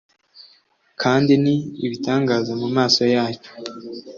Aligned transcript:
Kandi 1.01 1.33
ni 1.43 1.55
ibitangaza 1.85 2.51
mu 2.61 2.67
maso 2.77 3.01
yacu 3.15 3.51